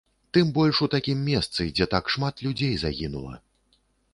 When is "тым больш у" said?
0.35-0.87